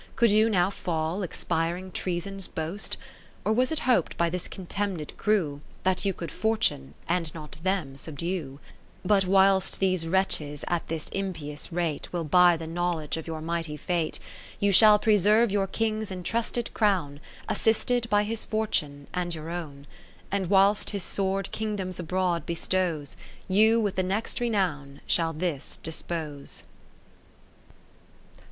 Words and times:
Could 0.15 0.31
you 0.31 0.49
now 0.49 0.71
fall, 0.71 1.21
expiring 1.21 1.91
Treason's 1.91 2.47
boast? 2.47 2.97
Or 3.45 3.53
was 3.53 3.71
it 3.71 3.81
hop'd 3.81 4.17
by 4.17 4.31
this 4.31 4.47
contemned 4.47 5.15
crew, 5.15 5.61
That 5.83 6.05
you 6.05 6.11
could 6.11 6.31
Fortune 6.31 6.95
and 7.07 7.31
not 7.35 7.51
them 7.61 7.95
subdue? 7.97 8.57
Kath 8.57 8.57
erine 8.57 8.57
Phi 8.57 8.63
lip 8.63 9.05
i^ 9.05 9.07
But 9.07 9.25
whilst 9.27 9.79
these 9.79 10.07
wretches 10.07 10.65
at 10.67 10.87
this 10.87 11.07
im 11.13 11.33
pious 11.33 11.71
rate, 11.71 12.11
Will 12.11 12.23
buy 12.23 12.57
the 12.57 12.65
knowledge 12.65 13.15
of 13.15 13.27
your 13.27 13.41
mighty 13.41 13.77
fate; 13.77 14.17
You 14.59 14.71
shall 14.71 14.97
preserve 14.97 15.51
your 15.51 15.67
King's 15.67 16.09
en 16.11 16.23
trusted 16.23 16.73
crown, 16.73 17.19
Assisted 17.47 18.09
by 18.09 18.23
his 18.23 18.43
fortune 18.43 19.05
and 19.13 19.35
your 19.35 19.51
own. 19.51 19.85
And 20.31 20.47
w^hilst 20.49 20.89
his 20.89 21.03
sword 21.03 21.51
Kingdoms 21.51 21.99
abroad 21.99 22.47
bestows, 22.47 23.15
You, 23.47 23.79
with 23.79 23.97
the 23.97 24.01
next 24.01 24.39
renown, 24.39 25.01
shall 25.05 25.31
this 25.31 25.77
dispose. 25.77 26.63